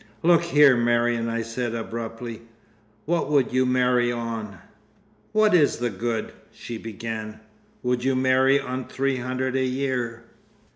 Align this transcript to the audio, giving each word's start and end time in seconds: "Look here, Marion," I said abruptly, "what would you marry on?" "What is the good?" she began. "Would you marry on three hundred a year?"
"Look 0.23 0.41
here, 0.45 0.75
Marion," 0.75 1.29
I 1.29 1.43
said 1.43 1.75
abruptly, 1.75 2.41
"what 3.05 3.29
would 3.29 3.53
you 3.53 3.67
marry 3.67 4.11
on?" 4.11 4.57
"What 5.31 5.53
is 5.53 5.77
the 5.77 5.91
good?" 5.91 6.31
she 6.51 6.79
began. 6.79 7.39
"Would 7.83 8.03
you 8.03 8.15
marry 8.15 8.59
on 8.59 8.87
three 8.87 9.17
hundred 9.17 9.55
a 9.55 9.63
year?" 9.63 10.23